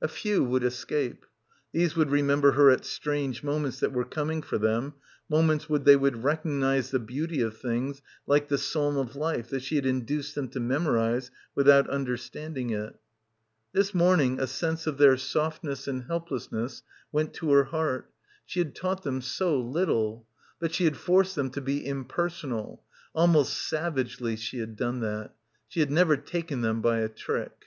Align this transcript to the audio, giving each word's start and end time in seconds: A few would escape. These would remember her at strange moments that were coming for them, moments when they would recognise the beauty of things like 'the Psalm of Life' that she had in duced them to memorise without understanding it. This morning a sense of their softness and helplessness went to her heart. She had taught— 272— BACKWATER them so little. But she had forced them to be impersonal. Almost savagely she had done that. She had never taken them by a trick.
A 0.00 0.08
few 0.08 0.42
would 0.42 0.64
escape. 0.64 1.26
These 1.70 1.94
would 1.94 2.08
remember 2.10 2.52
her 2.52 2.70
at 2.70 2.86
strange 2.86 3.42
moments 3.42 3.80
that 3.80 3.92
were 3.92 4.06
coming 4.06 4.40
for 4.40 4.56
them, 4.56 4.94
moments 5.28 5.68
when 5.68 5.84
they 5.84 5.94
would 5.94 6.24
recognise 6.24 6.90
the 6.90 6.98
beauty 6.98 7.42
of 7.42 7.58
things 7.58 8.00
like 8.26 8.48
'the 8.48 8.56
Psalm 8.56 8.96
of 8.96 9.14
Life' 9.14 9.50
that 9.50 9.60
she 9.62 9.76
had 9.76 9.84
in 9.84 10.06
duced 10.06 10.34
them 10.34 10.48
to 10.48 10.58
memorise 10.58 11.30
without 11.54 11.86
understanding 11.90 12.70
it. 12.70 12.98
This 13.74 13.92
morning 13.92 14.40
a 14.40 14.46
sense 14.46 14.86
of 14.86 14.96
their 14.96 15.18
softness 15.18 15.86
and 15.86 16.04
helplessness 16.04 16.82
went 17.12 17.34
to 17.34 17.52
her 17.52 17.64
heart. 17.64 18.10
She 18.46 18.60
had 18.60 18.74
taught— 18.74 19.02
272— 19.02 19.04
BACKWATER 19.20 19.22
them 19.22 19.60
so 19.60 19.68
little. 19.70 20.26
But 20.60 20.72
she 20.72 20.84
had 20.84 20.96
forced 20.96 21.36
them 21.36 21.50
to 21.50 21.60
be 21.60 21.86
impersonal. 21.86 22.82
Almost 23.14 23.52
savagely 23.52 24.36
she 24.36 24.60
had 24.60 24.76
done 24.76 25.00
that. 25.00 25.34
She 25.68 25.80
had 25.80 25.90
never 25.90 26.16
taken 26.16 26.62
them 26.62 26.80
by 26.80 27.00
a 27.00 27.08
trick. 27.10 27.66